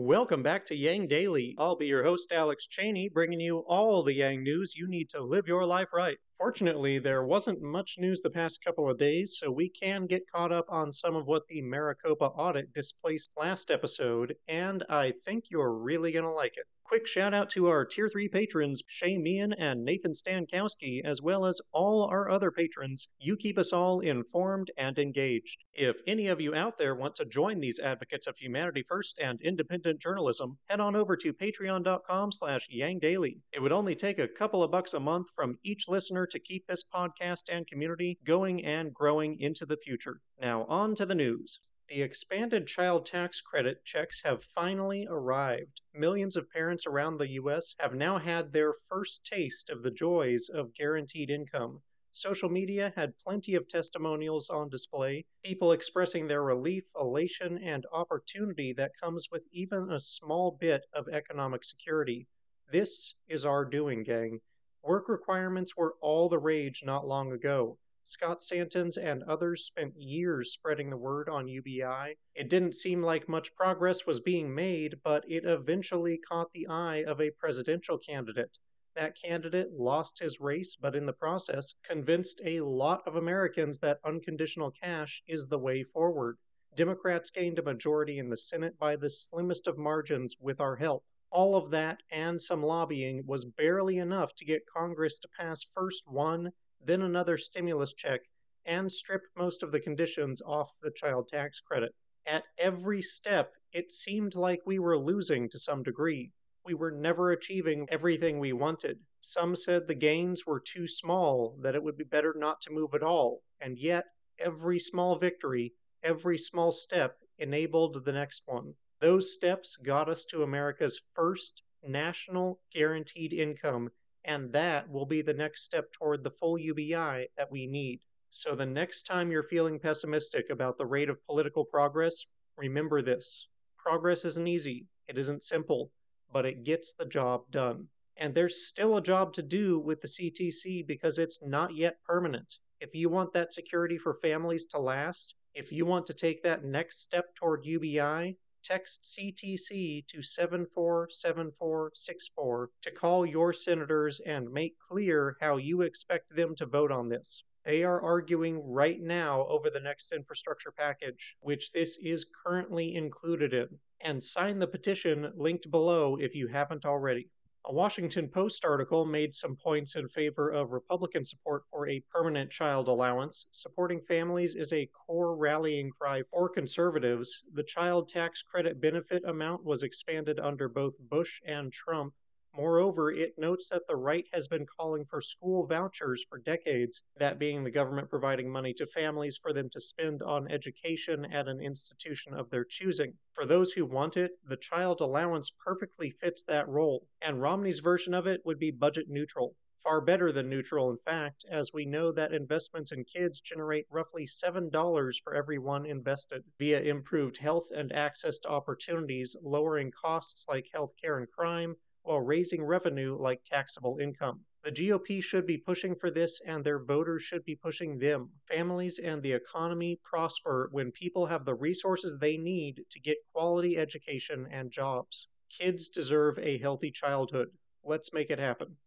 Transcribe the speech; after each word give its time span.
Welcome 0.00 0.44
back 0.44 0.64
to 0.66 0.76
Yang 0.76 1.08
Daily. 1.08 1.56
I'll 1.58 1.74
be 1.74 1.88
your 1.88 2.04
host, 2.04 2.32
Alex 2.32 2.68
Cheney, 2.68 3.08
bringing 3.08 3.40
you 3.40 3.64
all 3.66 4.04
the 4.04 4.14
Yang 4.14 4.44
news 4.44 4.76
you 4.76 4.86
need 4.86 5.10
to 5.10 5.20
live 5.20 5.48
your 5.48 5.66
life 5.66 5.88
right. 5.92 6.16
Fortunately, 6.38 7.00
there 7.00 7.24
wasn't 7.24 7.60
much 7.60 7.96
news 7.98 8.22
the 8.22 8.30
past 8.30 8.62
couple 8.64 8.88
of 8.88 8.96
days, 8.96 9.36
so 9.40 9.50
we 9.50 9.68
can 9.68 10.06
get 10.06 10.30
caught 10.32 10.52
up 10.52 10.66
on 10.68 10.92
some 10.92 11.16
of 11.16 11.26
what 11.26 11.48
the 11.48 11.62
Maricopa 11.62 12.26
audit 12.26 12.72
displaced 12.72 13.32
last 13.36 13.72
episode, 13.72 14.36
and 14.46 14.84
I 14.88 15.14
think 15.24 15.46
you're 15.50 15.74
really 15.74 16.12
going 16.12 16.24
to 16.24 16.30
like 16.30 16.56
it. 16.56 16.66
Quick 16.88 17.06
shout 17.06 17.34
out 17.34 17.50
to 17.50 17.66
our 17.66 17.84
Tier 17.84 18.08
3 18.08 18.28
patrons, 18.28 18.82
Shay 18.88 19.18
Meehan 19.18 19.52
and 19.52 19.84
Nathan 19.84 20.12
Stankowski, 20.12 21.02
as 21.04 21.20
well 21.20 21.44
as 21.44 21.60
all 21.70 22.04
our 22.04 22.30
other 22.30 22.50
patrons. 22.50 23.10
You 23.18 23.36
keep 23.36 23.58
us 23.58 23.74
all 23.74 24.00
informed 24.00 24.70
and 24.78 24.98
engaged. 24.98 25.64
If 25.74 25.96
any 26.06 26.28
of 26.28 26.40
you 26.40 26.54
out 26.54 26.78
there 26.78 26.94
want 26.94 27.14
to 27.16 27.26
join 27.26 27.60
these 27.60 27.78
advocates 27.78 28.26
of 28.26 28.38
humanity 28.38 28.82
first 28.88 29.18
and 29.20 29.38
independent 29.42 30.00
journalism, 30.00 30.56
head 30.70 30.80
on 30.80 30.96
over 30.96 31.14
to 31.14 31.34
patreon.com 31.34 32.32
slash 32.32 32.66
yangdaily. 32.74 33.40
It 33.52 33.60
would 33.60 33.70
only 33.70 33.94
take 33.94 34.18
a 34.18 34.26
couple 34.26 34.62
of 34.62 34.70
bucks 34.70 34.94
a 34.94 35.00
month 35.00 35.26
from 35.36 35.58
each 35.62 35.88
listener 35.88 36.26
to 36.28 36.38
keep 36.38 36.64
this 36.64 36.84
podcast 36.90 37.50
and 37.52 37.66
community 37.66 38.18
going 38.24 38.64
and 38.64 38.94
growing 38.94 39.38
into 39.38 39.66
the 39.66 39.76
future. 39.76 40.22
Now 40.40 40.64
on 40.64 40.94
to 40.94 41.04
the 41.04 41.14
news. 41.14 41.60
The 41.88 42.02
expanded 42.02 42.66
child 42.66 43.06
tax 43.06 43.40
credit 43.40 43.82
checks 43.82 44.20
have 44.22 44.44
finally 44.44 45.06
arrived. 45.08 45.80
Millions 45.94 46.36
of 46.36 46.50
parents 46.50 46.86
around 46.86 47.16
the 47.16 47.30
U.S. 47.30 47.74
have 47.80 47.94
now 47.94 48.18
had 48.18 48.52
their 48.52 48.74
first 48.74 49.24
taste 49.24 49.70
of 49.70 49.82
the 49.82 49.90
joys 49.90 50.50
of 50.50 50.74
guaranteed 50.74 51.30
income. 51.30 51.80
Social 52.10 52.50
media 52.50 52.92
had 52.94 53.16
plenty 53.16 53.54
of 53.54 53.68
testimonials 53.68 54.50
on 54.50 54.68
display, 54.68 55.24
people 55.42 55.72
expressing 55.72 56.28
their 56.28 56.42
relief, 56.42 56.84
elation, 56.94 57.56
and 57.56 57.86
opportunity 57.90 58.74
that 58.74 58.96
comes 59.00 59.30
with 59.30 59.46
even 59.50 59.90
a 59.90 59.98
small 59.98 60.50
bit 60.50 60.84
of 60.92 61.08
economic 61.08 61.64
security. 61.64 62.28
This 62.70 63.14
is 63.28 63.46
our 63.46 63.64
doing, 63.64 64.02
gang. 64.02 64.42
Work 64.82 65.08
requirements 65.08 65.74
were 65.74 65.94
all 66.02 66.28
the 66.28 66.38
rage 66.38 66.82
not 66.84 67.06
long 67.06 67.32
ago. 67.32 67.78
Scott 68.10 68.42
Santens 68.42 68.96
and 68.96 69.22
others 69.24 69.66
spent 69.66 70.00
years 70.00 70.50
spreading 70.50 70.88
the 70.88 70.96
word 70.96 71.28
on 71.28 71.46
UBI. 71.46 72.16
It 72.34 72.48
didn't 72.48 72.74
seem 72.74 73.02
like 73.02 73.28
much 73.28 73.54
progress 73.54 74.06
was 74.06 74.18
being 74.18 74.54
made, 74.54 74.96
but 75.04 75.30
it 75.30 75.44
eventually 75.44 76.16
caught 76.16 76.50
the 76.54 76.66
eye 76.68 77.04
of 77.06 77.20
a 77.20 77.32
presidential 77.32 77.98
candidate. 77.98 78.56
That 78.94 79.14
candidate 79.14 79.72
lost 79.74 80.20
his 80.20 80.40
race, 80.40 80.74
but 80.74 80.96
in 80.96 81.04
the 81.04 81.12
process 81.12 81.74
convinced 81.82 82.40
a 82.46 82.62
lot 82.62 83.06
of 83.06 83.14
Americans 83.14 83.78
that 83.80 84.00
unconditional 84.02 84.70
cash 84.70 85.22
is 85.26 85.46
the 85.46 85.58
way 85.58 85.84
forward. 85.84 86.38
Democrats 86.74 87.30
gained 87.30 87.58
a 87.58 87.62
majority 87.62 88.18
in 88.18 88.30
the 88.30 88.38
Senate 88.38 88.78
by 88.78 88.96
the 88.96 89.10
slimmest 89.10 89.66
of 89.66 89.76
margins 89.76 90.34
with 90.40 90.62
our 90.62 90.76
help. 90.76 91.04
All 91.30 91.54
of 91.54 91.70
that 91.72 92.02
and 92.10 92.40
some 92.40 92.62
lobbying 92.62 93.26
was 93.26 93.44
barely 93.44 93.98
enough 93.98 94.34
to 94.36 94.46
get 94.46 94.64
Congress 94.66 95.20
to 95.20 95.28
pass 95.38 95.62
first 95.62 96.04
one 96.06 96.52
then 96.84 97.02
another 97.02 97.36
stimulus 97.36 97.92
check, 97.92 98.20
and 98.64 98.92
strip 98.92 99.22
most 99.36 99.62
of 99.62 99.72
the 99.72 99.80
conditions 99.80 100.42
off 100.42 100.78
the 100.80 100.90
child 100.90 101.28
tax 101.28 101.60
credit. 101.60 101.94
At 102.26 102.44
every 102.58 103.02
step, 103.02 103.54
it 103.72 103.90
seemed 103.90 104.34
like 104.34 104.60
we 104.66 104.78
were 104.78 104.98
losing 104.98 105.48
to 105.50 105.58
some 105.58 105.82
degree. 105.82 106.32
We 106.64 106.74
were 106.74 106.90
never 106.90 107.30
achieving 107.30 107.88
everything 107.90 108.38
we 108.38 108.52
wanted. 108.52 109.00
Some 109.20 109.56
said 109.56 109.86
the 109.86 109.94
gains 109.94 110.46
were 110.46 110.60
too 110.60 110.86
small, 110.86 111.56
that 111.62 111.74
it 111.74 111.82
would 111.82 111.96
be 111.96 112.04
better 112.04 112.34
not 112.36 112.60
to 112.62 112.70
move 112.70 112.94
at 112.94 113.02
all, 113.02 113.42
and 113.60 113.78
yet 113.78 114.04
every 114.38 114.78
small 114.78 115.16
victory, 115.16 115.72
every 116.02 116.38
small 116.38 116.70
step 116.70 117.16
enabled 117.38 118.04
the 118.04 118.12
next 118.12 118.42
one. 118.46 118.74
Those 119.00 119.34
steps 119.34 119.76
got 119.76 120.08
us 120.08 120.26
to 120.26 120.42
America's 120.42 121.00
first 121.14 121.62
national 121.82 122.60
guaranteed 122.70 123.32
income 123.32 123.90
and 124.28 124.52
that 124.52 124.86
will 124.90 125.06
be 125.06 125.22
the 125.22 125.32
next 125.32 125.64
step 125.64 125.90
toward 125.90 126.22
the 126.22 126.30
full 126.30 126.58
UBI 126.58 127.28
that 127.38 127.50
we 127.50 127.66
need. 127.66 128.00
So 128.28 128.54
the 128.54 128.66
next 128.66 129.04
time 129.04 129.30
you're 129.30 129.42
feeling 129.42 129.80
pessimistic 129.80 130.50
about 130.50 130.76
the 130.76 130.84
rate 130.84 131.08
of 131.08 131.24
political 131.24 131.64
progress, 131.64 132.26
remember 132.58 133.00
this. 133.00 133.48
Progress 133.78 134.26
isn't 134.26 134.46
easy, 134.46 134.84
it 135.08 135.16
isn't 135.16 135.42
simple, 135.42 135.90
but 136.30 136.44
it 136.44 136.62
gets 136.62 136.92
the 136.92 137.06
job 137.06 137.50
done. 137.50 137.88
And 138.18 138.34
there's 138.34 138.66
still 138.66 138.98
a 138.98 139.02
job 139.02 139.32
to 139.32 139.42
do 139.42 139.78
with 139.78 140.02
the 140.02 140.08
CTC 140.08 140.86
because 140.86 141.18
it's 141.18 141.42
not 141.42 141.74
yet 141.74 141.96
permanent. 142.04 142.58
If 142.80 142.94
you 142.94 143.08
want 143.08 143.32
that 143.32 143.54
security 143.54 143.96
for 143.96 144.12
families 144.12 144.66
to 144.66 144.78
last, 144.78 145.36
if 145.54 145.72
you 145.72 145.86
want 145.86 146.04
to 146.04 146.12
take 146.12 146.42
that 146.42 146.64
next 146.64 147.00
step 147.02 147.34
toward 147.34 147.64
UBI, 147.64 148.36
text 148.68 149.16
CTC 149.18 150.06
to 150.08 150.20
747464 150.20 152.70
to 152.82 152.90
call 152.90 153.24
your 153.24 153.54
senators 153.54 154.20
and 154.20 154.52
make 154.52 154.78
clear 154.78 155.38
how 155.40 155.56
you 155.56 155.80
expect 155.80 156.36
them 156.36 156.54
to 156.56 156.66
vote 156.66 156.92
on 156.92 157.08
this. 157.08 157.44
They 157.64 157.82
are 157.82 158.02
arguing 158.02 158.60
right 158.62 159.00
now 159.00 159.46
over 159.46 159.70
the 159.70 159.80
next 159.80 160.12
infrastructure 160.12 160.70
package, 160.70 161.38
which 161.40 161.72
this 161.72 161.96
is 162.02 162.26
currently 162.44 162.94
included 162.94 163.54
in. 163.54 163.68
And 164.02 164.22
sign 164.22 164.58
the 164.58 164.66
petition 164.66 165.32
linked 165.34 165.70
below 165.70 166.16
if 166.16 166.34
you 166.34 166.48
haven't 166.48 166.84
already. 166.84 167.30
A 167.64 167.72
Washington 167.72 168.28
Post 168.28 168.64
article 168.64 169.04
made 169.04 169.34
some 169.34 169.56
points 169.56 169.94
in 169.96 170.08
favor 170.08 170.48
of 170.48 170.70
Republican 170.72 171.24
support 171.24 171.64
for 171.70 171.86
a 171.86 172.02
permanent 172.10 172.50
child 172.50 172.88
allowance. 172.88 173.48
Supporting 173.52 174.00
families 174.00 174.54
is 174.54 174.72
a 174.72 174.86
core 174.86 175.36
rallying 175.36 175.90
cry 175.90 176.22
for 176.30 176.48
conservatives. 176.48 177.42
The 177.52 177.64
child 177.64 178.08
tax 178.08 178.42
credit 178.42 178.80
benefit 178.80 179.22
amount 179.24 179.64
was 179.64 179.82
expanded 179.82 180.38
under 180.40 180.68
both 180.68 180.94
Bush 180.98 181.40
and 181.46 181.70
Trump, 181.72 182.14
Moreover, 182.58 183.12
it 183.12 183.38
notes 183.38 183.68
that 183.68 183.86
the 183.86 183.94
right 183.94 184.26
has 184.32 184.48
been 184.48 184.66
calling 184.66 185.04
for 185.04 185.20
school 185.20 185.64
vouchers 185.64 186.24
for 186.28 186.38
decades, 186.40 187.04
that 187.16 187.38
being 187.38 187.62
the 187.62 187.70
government 187.70 188.10
providing 188.10 188.50
money 188.50 188.74
to 188.74 188.86
families 188.88 189.36
for 189.36 189.52
them 189.52 189.70
to 189.70 189.80
spend 189.80 190.24
on 190.24 190.50
education 190.50 191.24
at 191.26 191.46
an 191.46 191.60
institution 191.60 192.34
of 192.34 192.50
their 192.50 192.64
choosing. 192.64 193.16
For 193.32 193.46
those 193.46 193.70
who 193.70 193.86
want 193.86 194.16
it, 194.16 194.32
the 194.44 194.56
child 194.56 195.00
allowance 195.00 195.52
perfectly 195.64 196.10
fits 196.10 196.42
that 196.48 196.68
role, 196.68 197.06
and 197.22 197.40
Romney's 197.40 197.78
version 197.78 198.12
of 198.12 198.26
it 198.26 198.40
would 198.44 198.58
be 198.58 198.72
budget 198.72 199.06
neutral. 199.08 199.54
Far 199.84 200.00
better 200.00 200.32
than 200.32 200.48
neutral, 200.48 200.90
in 200.90 200.98
fact, 200.98 201.44
as 201.48 201.72
we 201.72 201.84
know 201.84 202.10
that 202.10 202.34
investments 202.34 202.90
in 202.90 203.04
kids 203.04 203.40
generate 203.40 203.86
roughly 203.88 204.26
$7 204.26 205.14
for 205.22 205.32
every 205.32 205.60
one 205.60 205.86
invested 205.86 206.42
via 206.58 206.80
improved 206.80 207.36
health 207.36 207.68
and 207.72 207.92
access 207.92 208.40
to 208.40 208.48
opportunities, 208.48 209.36
lowering 209.44 209.92
costs 209.92 210.46
like 210.48 210.66
healthcare 210.74 211.18
and 211.18 211.30
crime, 211.30 211.76
while 212.08 212.20
raising 212.20 212.64
revenue 212.64 213.18
like 213.20 213.44
taxable 213.44 213.98
income. 213.98 214.40
The 214.64 214.72
GOP 214.72 215.22
should 215.22 215.46
be 215.46 215.58
pushing 215.58 215.94
for 215.94 216.10
this, 216.10 216.40
and 216.46 216.64
their 216.64 216.82
voters 216.82 217.22
should 217.22 217.44
be 217.44 217.54
pushing 217.54 217.98
them. 217.98 218.30
Families 218.46 218.98
and 218.98 219.22
the 219.22 219.32
economy 219.32 220.00
prosper 220.02 220.70
when 220.72 220.90
people 220.90 221.26
have 221.26 221.44
the 221.44 221.54
resources 221.54 222.16
they 222.16 222.38
need 222.38 222.86
to 222.88 222.98
get 222.98 223.18
quality 223.34 223.76
education 223.76 224.48
and 224.50 224.70
jobs. 224.70 225.28
Kids 225.50 225.90
deserve 225.90 226.38
a 226.38 226.56
healthy 226.56 226.90
childhood. 226.90 227.50
Let's 227.84 228.14
make 228.14 228.30
it 228.30 228.38
happen. 228.38 228.78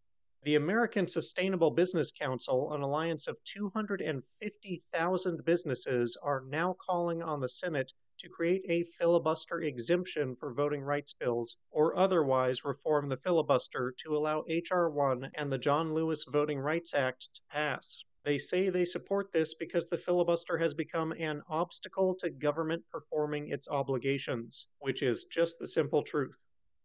The 0.42 0.56
American 0.56 1.08
Sustainable 1.08 1.70
Business 1.70 2.12
Council, 2.12 2.74
an 2.74 2.82
alliance 2.82 3.28
of 3.28 3.38
250,000 3.46 5.46
businesses, 5.46 6.18
are 6.24 6.44
now 6.50 6.76
calling 6.84 7.22
on 7.22 7.40
the 7.40 7.50
Senate 7.50 7.94
to 8.22 8.30
create 8.30 8.64
a 8.70 8.84
filibuster 8.84 9.62
exemption 9.62 10.36
for 10.36 10.54
voting 10.54 10.82
rights 10.82 11.14
bills, 11.14 11.58
or 11.72 11.98
otherwise 11.98 12.64
reform 12.64 13.10
the 13.10 13.18
filibuster 13.18 13.94
to 13.98 14.16
allow 14.16 14.44
H.R. 14.48 14.90
1 14.90 15.32
and 15.34 15.52
the 15.52 15.58
John 15.58 15.94
Lewis 15.94 16.24
Voting 16.24 16.60
Rights 16.60 16.94
Act 16.94 17.34
to 17.34 17.42
pass. 17.50 18.04
They 18.24 18.38
say 18.38 18.70
they 18.70 18.86
support 18.86 19.32
this 19.32 19.56
because 19.56 19.88
the 19.88 19.98
filibuster 19.98 20.58
has 20.60 20.76
become 20.76 21.12
an 21.14 21.42
obstacle 21.50 22.14
to 22.20 22.30
government 22.30 22.84
performing 22.92 23.50
its 23.50 23.68
obligations, 23.68 24.68
which 24.78 25.02
is 25.02 25.24
just 25.24 25.58
the 25.58 25.68
simple 25.68 26.04
truth. 26.04 26.38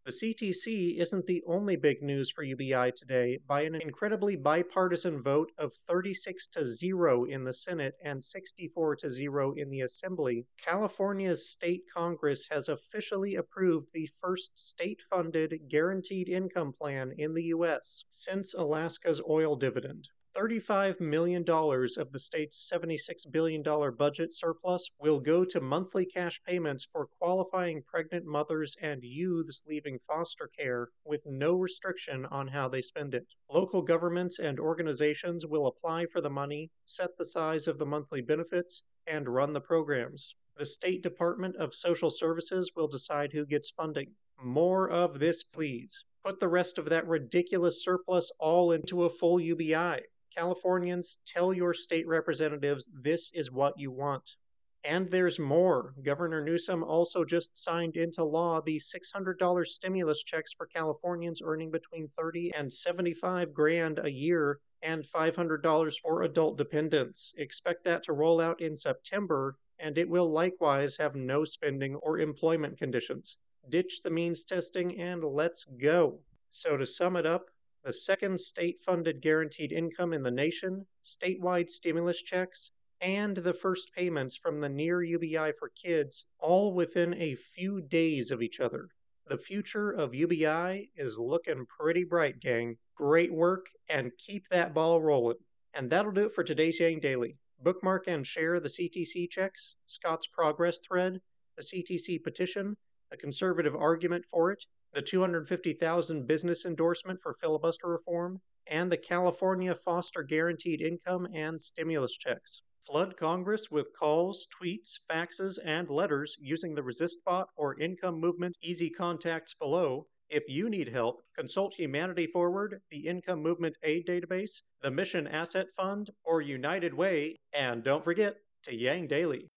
The 0.07 0.13
CTC 0.13 0.99
isn't 0.99 1.25
the 1.25 1.43
only 1.45 1.75
big 1.75 2.01
news 2.01 2.31
for 2.31 2.41
UBI 2.41 2.91
today. 2.95 3.39
By 3.45 3.63
an 3.63 3.75
incredibly 3.75 4.37
bipartisan 4.37 5.21
vote 5.21 5.51
of 5.57 5.73
36 5.73 6.47
to 6.47 6.63
0 6.63 7.25
in 7.25 7.43
the 7.43 7.51
Senate 7.51 7.95
and 8.01 8.23
64 8.23 8.95
to 8.95 9.09
0 9.09 9.55
in 9.57 9.69
the 9.69 9.81
Assembly, 9.81 10.45
California's 10.63 11.49
state 11.49 11.81
Congress 11.93 12.47
has 12.49 12.69
officially 12.69 13.35
approved 13.35 13.89
the 13.91 14.07
first 14.21 14.57
state 14.57 15.01
funded 15.01 15.67
guaranteed 15.67 16.29
income 16.29 16.71
plan 16.71 17.11
in 17.17 17.33
the 17.33 17.43
U.S. 17.43 18.05
since 18.09 18.53
Alaska's 18.53 19.21
oil 19.29 19.57
dividend. 19.57 20.07
$35 20.37 21.01
million 21.01 21.43
of 21.47 22.11
the 22.11 22.19
state's 22.19 22.71
$76 22.71 23.31
billion 23.31 23.63
budget 23.97 24.31
surplus 24.31 24.87
will 24.99 25.19
go 25.19 25.43
to 25.43 25.59
monthly 25.59 26.05
cash 26.05 26.39
payments 26.45 26.87
for 26.91 27.07
qualifying 27.19 27.81
pregnant 27.87 28.23
mothers 28.23 28.77
and 28.79 29.03
youths 29.03 29.63
leaving 29.67 29.97
foster 30.07 30.47
care 30.55 30.89
with 31.03 31.23
no 31.25 31.55
restriction 31.55 32.27
on 32.27 32.47
how 32.47 32.69
they 32.69 32.83
spend 32.83 33.15
it. 33.15 33.25
Local 33.51 33.81
governments 33.81 34.37
and 34.37 34.59
organizations 34.59 35.43
will 35.43 35.65
apply 35.65 36.05
for 36.05 36.21
the 36.21 36.29
money, 36.29 36.69
set 36.85 37.17
the 37.17 37.25
size 37.25 37.67
of 37.67 37.79
the 37.79 37.85
monthly 37.87 38.21
benefits, 38.21 38.83
and 39.07 39.27
run 39.27 39.53
the 39.53 39.61
programs. 39.61 40.35
The 40.55 40.67
State 40.67 41.01
Department 41.01 41.55
of 41.55 41.73
Social 41.73 42.11
Services 42.11 42.73
will 42.75 42.87
decide 42.87 43.33
who 43.33 43.45
gets 43.45 43.71
funding. 43.71 44.11
More 44.43 44.87
of 44.87 45.17
this, 45.17 45.41
please. 45.41 46.05
Put 46.23 46.39
the 46.39 46.47
rest 46.47 46.77
of 46.77 46.89
that 46.89 47.07
ridiculous 47.07 47.83
surplus 47.83 48.31
all 48.39 48.71
into 48.71 49.03
a 49.03 49.09
full 49.09 49.39
UBI. 49.39 50.01
Californians, 50.35 51.19
tell 51.25 51.53
your 51.53 51.73
state 51.73 52.07
representatives 52.07 52.89
this 52.93 53.31
is 53.33 53.51
what 53.51 53.77
you 53.77 53.91
want. 53.91 54.35
And 54.83 55.09
there's 55.09 55.39
more. 55.39 55.93
Governor 56.03 56.41
Newsom 56.41 56.83
also 56.83 57.25
just 57.25 57.57
signed 57.57 57.97
into 57.97 58.23
law 58.23 58.61
the 58.61 58.79
$600 58.79 59.65
stimulus 59.65 60.23
checks 60.23 60.53
for 60.53 60.65
Californians 60.65 61.41
earning 61.43 61.71
between 61.71 62.07
30 62.07 62.53
and 62.55 62.71
75 62.71 63.53
grand 63.53 63.99
a 64.01 64.11
year 64.11 64.59
and 64.81 65.03
$500 65.03 65.99
for 65.99 66.21
adult 66.21 66.57
dependents. 66.57 67.33
Expect 67.37 67.83
that 67.85 68.03
to 68.03 68.13
roll 68.13 68.39
out 68.39 68.61
in 68.61 68.77
September, 68.77 69.57
and 69.79 69.97
it 69.97 70.07
will 70.07 70.31
likewise 70.31 70.97
have 70.97 71.15
no 71.15 71.43
spending 71.43 71.95
or 71.95 72.19
employment 72.19 72.77
conditions. 72.77 73.37
Ditch 73.69 74.01
the 74.03 74.09
means 74.09 74.45
testing 74.45 74.99
and 74.99 75.23
let's 75.23 75.65
go. 75.65 76.19
So, 76.51 76.77
to 76.77 76.85
sum 76.85 77.17
it 77.17 77.25
up, 77.25 77.49
the 77.87 77.93
second 77.93 78.37
state 78.37 78.77
funded 78.79 79.21
guaranteed 79.21 79.71
income 79.71 80.11
in 80.11 80.21
the 80.21 80.29
nation, 80.29 80.85
statewide 81.01 81.69
stimulus 81.69 82.21
checks, 82.21 82.73
and 82.99 83.37
the 83.37 83.53
first 83.53 83.93
payments 83.93 84.35
from 84.35 84.59
the 84.59 84.67
Near 84.67 85.01
UBI 85.01 85.53
for 85.57 85.69
Kids 85.69 86.25
all 86.37 86.73
within 86.73 87.13
a 87.13 87.35
few 87.35 87.79
days 87.79 88.29
of 88.29 88.41
each 88.41 88.59
other. 88.59 88.89
The 89.27 89.37
future 89.37 89.89
of 89.89 90.13
UBI 90.13 90.91
is 90.97 91.17
looking 91.17 91.65
pretty 91.65 92.03
bright, 92.03 92.41
gang. 92.41 92.75
Great 92.93 93.33
work, 93.33 93.67
and 93.87 94.11
keep 94.17 94.49
that 94.49 94.73
ball 94.73 95.01
rolling. 95.01 95.37
And 95.73 95.89
that'll 95.89 96.11
do 96.11 96.25
it 96.25 96.33
for 96.33 96.43
today's 96.43 96.81
Yang 96.81 96.99
Daily. 96.99 97.37
Bookmark 97.63 98.05
and 98.09 98.27
share 98.27 98.59
the 98.59 98.67
CTC 98.67 99.29
checks, 99.29 99.77
Scott's 99.85 100.27
progress 100.27 100.79
thread, 100.85 101.21
the 101.55 101.63
CTC 101.63 102.21
petition, 102.21 102.75
the 103.09 103.15
conservative 103.15 103.77
argument 103.77 104.25
for 104.25 104.51
it, 104.51 104.65
the 104.93 105.01
250,000 105.01 106.27
business 106.27 106.65
endorsement 106.65 107.21
for 107.21 107.33
filibuster 107.33 107.87
reform, 107.87 108.41
and 108.69 108.91
the 108.91 108.97
California 108.97 109.73
Foster 109.73 110.23
Guaranteed 110.23 110.81
Income 110.81 111.27
and 111.33 111.61
stimulus 111.61 112.17
checks. 112.17 112.61
Flood 112.87 113.17
Congress 113.17 113.69
with 113.69 113.91
calls, 113.91 114.47
tweets, 114.47 114.99
faxes, 115.11 115.59
and 115.65 115.89
letters 115.89 116.37
using 116.39 116.73
the 116.73 116.81
ResistBot 116.81 117.45
or 117.57 117.79
Income 117.79 118.19
Movement 118.19 118.57
easy 118.61 118.89
contacts 118.89 119.53
below. 119.53 120.07
If 120.29 120.43
you 120.47 120.69
need 120.69 120.89
help, 120.89 121.21
consult 121.37 121.73
Humanity 121.73 122.27
Forward, 122.27 122.79
the 122.89 123.07
Income 123.07 123.41
Movement 123.41 123.77
Aid 123.83 124.07
Database, 124.07 124.61
the 124.81 124.91
Mission 124.91 125.27
Asset 125.27 125.67
Fund, 125.75 126.09
or 126.23 126.41
United 126.41 126.93
Way, 126.93 127.35
and 127.53 127.83
don't 127.83 128.03
forget 128.03 128.37
to 128.63 128.75
Yang 128.75 129.07
Daily. 129.07 129.49